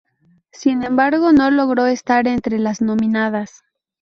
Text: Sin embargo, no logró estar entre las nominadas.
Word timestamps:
Sin 0.51 0.81
embargo, 0.83 1.31
no 1.31 1.51
logró 1.51 1.85
estar 1.85 2.25
entre 2.27 2.57
las 2.57 2.81
nominadas. 2.81 3.61